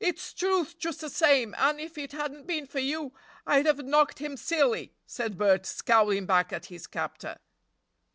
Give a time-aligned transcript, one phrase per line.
[0.03, 3.13] "It's truth just the same, and if it hadn't been for you
[3.45, 7.37] I'd have knocked him silly," said Bert, scowling back at his captor.